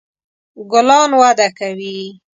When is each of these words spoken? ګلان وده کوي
ګلان 0.71 1.09
وده 1.19 1.47
کوي 1.57 1.97